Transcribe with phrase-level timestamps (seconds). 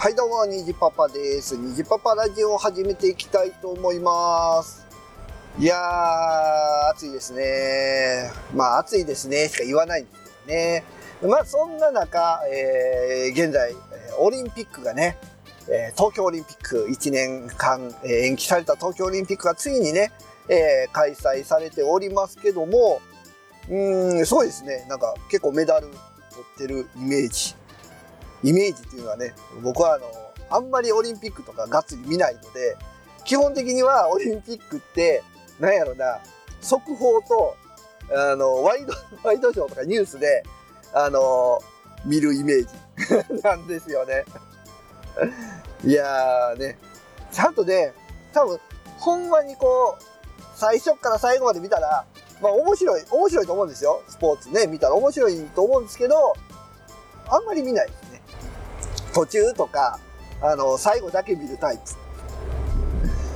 [0.00, 1.56] はいどうも、にじパパです。
[1.56, 4.86] にじパパラジオを始めていきたいと思います。
[5.58, 8.30] いやー、暑いですね。
[8.54, 10.84] まあ、暑いですね、しか言わないんですけどね。
[11.24, 13.74] まあ、そんな中、えー現在、
[14.20, 15.18] オリンピックがね、
[15.68, 20.12] え東京オリンピック1年間、え延期された東京オリンピックがついにね、
[20.48, 23.00] えー開催されておりますけども、
[23.68, 25.96] うーん、そうですね、なんか結構メダル取
[26.54, 27.56] ってるイメージ。
[28.42, 30.06] イメージっていうのはね、僕はあの、
[30.50, 32.76] あんまりオリンピックとかがっつり見ないので、
[33.24, 35.22] 基本的にはオリンピックって、
[35.60, 36.20] なんやろな、
[36.60, 37.56] 速報と、
[38.14, 40.42] あの、ワイド、 ワイドショーとかニュースで、
[40.92, 41.60] あの、
[42.04, 44.24] 見るイメージ なんですよね。
[45.84, 46.78] いやーね、
[47.32, 47.92] ちゃんとね、
[48.32, 48.60] 多分、
[48.98, 50.02] ほんまにこう、
[50.56, 52.04] 最初から最後まで見たら、
[52.40, 54.02] まあ面白い、面白いと思うんですよ。
[54.08, 56.34] スポーツね、見たら面白いと思うんですけど、
[57.28, 57.90] あんまり見ない。
[59.18, 59.98] 途中とか、
[60.40, 61.82] あの、最後だけ見るタイプ。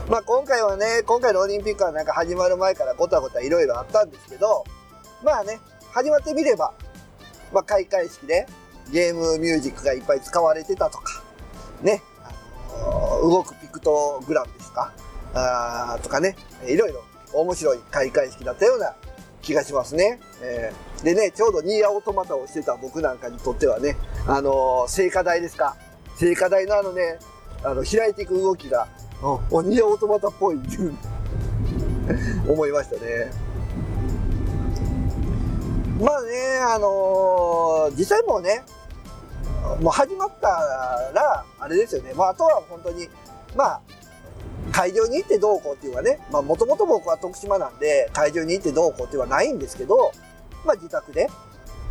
[0.09, 4.63] まあ今回はね、今回のオリンピックはなんか始まる前からごたごたいろいろあったんですけど、
[5.25, 5.59] まあね、
[5.91, 6.73] 始まってみれば、
[7.53, 8.47] まあ開会式で
[8.93, 11.21] ゲームミュージックがいっぱい使われてたとか、
[11.83, 12.01] ね、
[13.23, 14.93] 動くピクトグラムですか、
[15.35, 17.03] あーとかね、いろいろ
[17.33, 18.95] 面白い開会式だったような
[19.43, 20.21] 気がしますね。
[20.41, 23.97] えーでね、ちょうどニーアオートマタをしてた僕なんかにとってはね、
[24.29, 25.77] あのー、聖火台ですか。
[26.17, 27.19] 聖火台のあのね、
[27.65, 28.87] あの、開いていく動きが、
[29.21, 30.79] お、おニーアオートマタっぽいって
[32.49, 33.33] 思いましたね。
[36.01, 38.63] まあね、あのー実際もうね、
[39.81, 40.49] もう始まった
[41.13, 42.13] ら、あれですよね。
[42.15, 43.09] まあ、あとは本当に、
[43.57, 43.81] まあ、
[44.73, 49.77] 会場に行ってどうこうっていうのはね、まあ、もともと僕は徳島なんで、会場に行ってどうこうっていうのはないんです。
[49.77, 50.13] けど、
[50.65, 51.29] まあ、自宅で、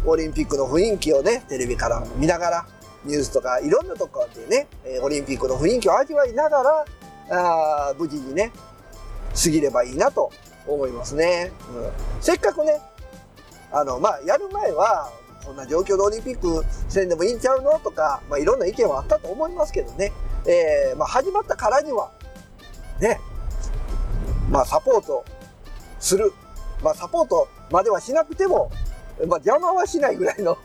[0.05, 2.67] オリンピックの雰囲気をね、テレビから見ながら、
[3.05, 4.67] ニュースとかいろんなとこでね、
[5.01, 6.85] オリンピックの雰囲気を味わいながら、
[7.29, 8.51] あー無事にね、
[9.41, 10.31] 過ぎればいいなと
[10.67, 11.15] 思います。
[11.15, 11.51] ね。
[11.73, 12.79] うん、せっかくね、
[13.71, 15.11] あの、まあ、やる前は、
[15.45, 19.73] こんな状況でオリンピックせんでもいいんちゃうのとか、まあ、いろんな意見はあったと思います。
[19.73, 20.11] けどね、
[20.45, 22.11] えーまあ、始まったからには、
[23.01, 23.19] ね、
[24.49, 25.25] まあ、サポート
[25.99, 26.31] する。
[26.81, 28.71] まあ、サポートまではしなくても、
[29.27, 30.57] まあ、邪魔はしないぐらいの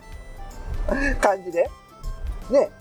[1.21, 1.69] 感じで、
[2.49, 2.71] ね、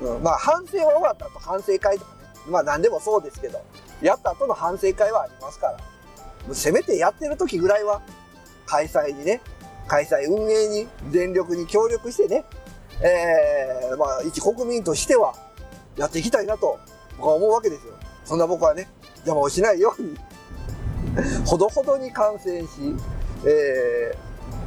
[0.00, 3.60] うん、まあ、反省は終わった後反省会とかね、まあ、何でもそうですけど、
[4.02, 8.02] やった後の反省会はありますから、せめてやってる時ぐらいは、
[8.66, 9.40] 開催にね、
[9.86, 12.44] 開催運営に全力に協力してね、
[13.00, 15.34] えー、まあ、一国民としては、
[15.96, 16.78] やっていきたいなと、
[17.16, 17.95] 僕は思うわけですよ。
[18.26, 18.88] そんな僕はね、
[19.18, 20.16] 邪魔をしないように、
[21.46, 22.70] ほどほどに観戦し、
[23.46, 24.14] え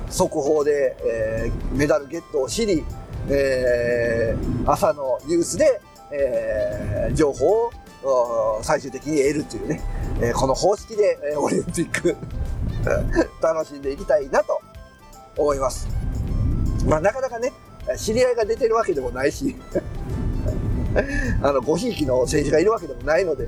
[0.08, 2.84] ー、速報で、えーメダルゲットを知り、
[3.30, 5.82] えー朝のニュースで、
[6.12, 7.70] えー情報
[8.04, 9.82] を最終的に得るというね、
[10.22, 12.16] えーこの方式で、えーオリンピック
[13.44, 14.62] 楽しんでいきたいなと
[15.38, 15.88] 思います。
[16.86, 17.52] まあなかなかね、
[17.98, 19.54] 知り合いが出てるわけでもないし、
[21.42, 23.48] あの、ごひいきの選手がいるわけでもないので、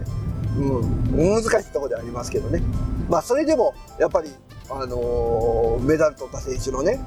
[0.57, 0.85] う
[1.15, 2.61] ん、難しいところではありますけどね。
[3.09, 4.29] まあそれでも、やっぱり、
[4.69, 6.99] あのーメダル取った選手のね、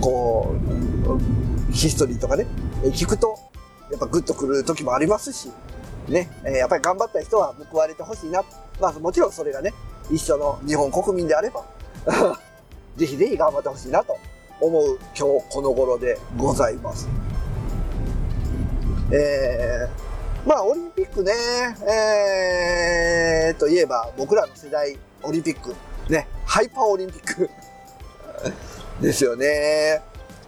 [0.00, 0.54] こ
[1.68, 2.46] う、ヒストリーとかね、
[2.84, 3.38] 聞くと、
[3.90, 5.50] やっぱグッとくる時もありますし、
[6.08, 8.42] ね、やっぱり頑張った人は報われてほしいな。
[8.80, 9.72] まあもちろんそれがね、
[10.10, 11.64] 一緒の日本国民であれば、
[12.96, 14.16] ぜひぜひ頑張ってほしいなと
[14.60, 17.08] 思う今日この頃でございます。
[19.12, 21.32] えー、まあオリンピックね、
[21.88, 25.74] えー、といえば僕らの世代オリンピック、
[26.12, 27.48] ね、ハイパーオリンピック。
[29.00, 30.02] ですよね。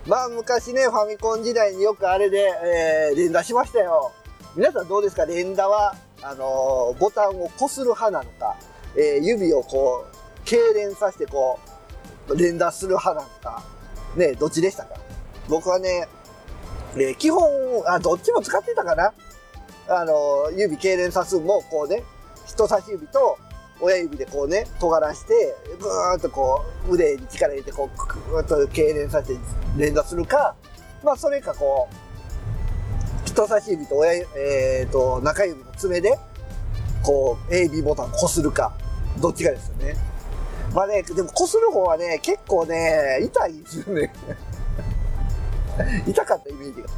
[0.07, 4.11] まあ昔ね、ファミコン時代によくあれで、えー、連打しましたよ。
[4.57, 5.27] 皆さんどうですか？
[5.27, 8.57] 連打は、あのーボタンをこする派なのか、
[8.97, 11.59] えー指をこう、痙攣させてこ
[12.29, 13.63] う、連打する派なのか、
[14.17, 14.95] ね、どっちでしたか？
[15.49, 16.09] 僕はね、
[17.05, 17.43] えー基本、
[17.87, 19.13] あ、どっちも使ってたかな
[19.89, 22.03] あの指痙攣さすも、こうね、
[22.47, 23.39] 人差し指と
[23.81, 29.41] 親指でこうね、尖らして、ぐーっとこう、腕に力入れて、こう、ぐーっと痙攣させて
[29.77, 30.57] 連打するか、
[31.05, 31.89] まあ、それかこ
[33.25, 36.19] う、人差し指と親、えっ、と、中指の爪で、
[37.03, 38.73] こう、A、B ボタンをこするか、
[39.21, 39.95] どっちかですよね。
[40.75, 44.13] まあね、でもこする方はね、結構ね、痛いですよね。
[46.07, 46.89] 痛かったイメージが。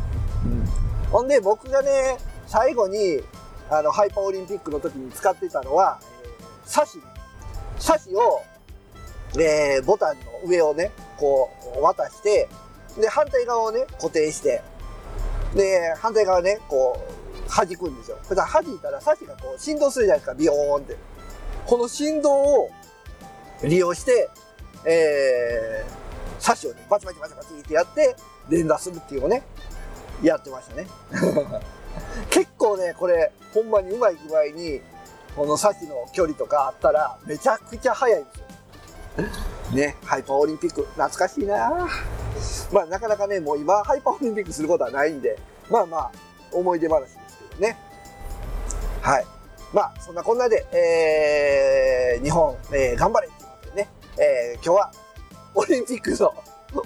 [0.44, 0.67] うん。
[1.11, 2.17] ほんで、僕がね、
[2.47, 3.23] 最後に、
[3.69, 6.31] あの、ハイパーオリンピックの時に使ってたのは、えー、
[6.65, 7.00] サシ。
[7.79, 8.43] サシを、
[9.38, 12.49] えーボタンの上をね、こう、渡して、
[12.99, 14.62] で、反対側をね、固定して、
[15.55, 18.19] で、反対側ね、こう弾くんですよ。
[18.29, 20.97] だから弾いたらサシがこう振動するじゃないですか、ビヨーンって。
[21.67, 22.71] この振動を
[23.62, 24.31] 利用して、
[24.85, 28.17] えー、サシをね、バチバチバチバチってやって、
[28.50, 29.43] 連打するっていうのをね、
[30.23, 30.87] やってましたね。
[32.31, 34.81] 結構ね、これ、ほんまにうまい具合に、
[35.35, 38.50] このサシの距離とかあったら、めちゃくちゃ速いんですよ。
[39.73, 41.88] ね、ハイパーオリンピック、懐かしいな
[42.73, 45.38] まあ、なかなかね、もう今、ハイパーオリンピックすることはないんで、
[45.69, 46.12] まあまあ、
[46.53, 47.17] 思い出話です
[47.50, 47.79] けどね。
[49.00, 49.26] はい。
[49.73, 53.88] まあ、そんなこんなで、えー、日本、えー、頑張れっていうことでね、
[54.19, 54.93] えー、今日は、
[55.55, 56.35] オリンピックの、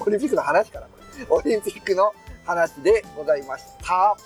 [0.00, 0.94] オリンピックの話かな、これ。
[1.28, 2.12] オリンピックの
[2.44, 4.16] 話でございました。